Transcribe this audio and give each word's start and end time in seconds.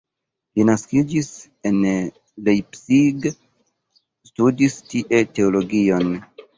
Li 0.59 0.63
naskiĝis 0.69 1.29
en 1.71 1.77
Leipzig, 2.49 3.31
studis 4.33 4.83
tie 4.93 5.25
teologion. 5.39 6.15